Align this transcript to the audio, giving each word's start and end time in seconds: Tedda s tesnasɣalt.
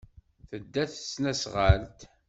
Tedda 0.49 0.83
s 0.87 0.93
tesnasɣalt. 0.95 1.99